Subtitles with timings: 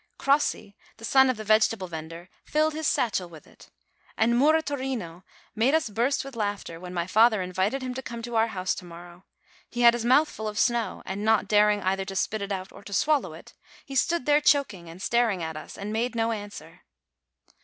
[0.17, 3.69] Crossi, the son of the vegetable vendor, filled his satchel with it.
[4.17, 8.35] And "Muratorino" made us burst with laughter, when my father invited him to come to
[8.35, 9.25] our house to morrow.
[9.69, 12.71] He had his mouth full of snow, and, not daring either to spit it out
[12.71, 13.53] or to swallow it,
[13.85, 16.81] he stood there choking and staring at us, and made no answer.